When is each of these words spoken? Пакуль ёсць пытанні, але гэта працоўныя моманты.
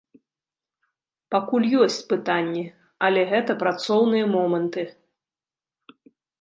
Пакуль 1.35 1.67
ёсць 1.83 1.99
пытанні, 2.15 2.65
але 3.09 3.21
гэта 3.35 3.51
працоўныя 3.63 4.25
моманты. 4.35 4.91